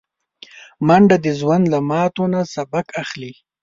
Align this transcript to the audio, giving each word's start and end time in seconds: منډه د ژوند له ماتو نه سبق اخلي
منډه 0.87 1.17
د 1.25 1.27
ژوند 1.39 1.63
له 1.73 1.79
ماتو 1.89 2.23
نه 2.33 2.41
سبق 2.53 2.85
اخلي 3.03 3.31